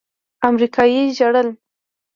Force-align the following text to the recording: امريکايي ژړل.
امريکايي 0.47 1.03
ژړل. 1.17 1.49